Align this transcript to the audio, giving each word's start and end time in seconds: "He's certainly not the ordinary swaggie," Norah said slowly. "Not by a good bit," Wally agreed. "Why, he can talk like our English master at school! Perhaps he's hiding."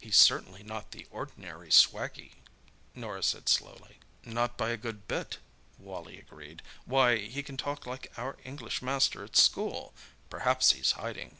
"He's 0.00 0.16
certainly 0.16 0.62
not 0.62 0.92
the 0.92 1.06
ordinary 1.10 1.68
swaggie," 1.70 2.32
Norah 2.94 3.22
said 3.22 3.46
slowly. 3.46 3.98
"Not 4.24 4.56
by 4.56 4.70
a 4.70 4.78
good 4.78 5.06
bit," 5.06 5.36
Wally 5.78 6.16
agreed. 6.18 6.62
"Why, 6.86 7.18
he 7.18 7.42
can 7.42 7.58
talk 7.58 7.84
like 7.84 8.10
our 8.18 8.38
English 8.42 8.80
master 8.80 9.22
at 9.22 9.36
school! 9.36 9.92
Perhaps 10.30 10.72
he's 10.72 10.92
hiding." 10.92 11.36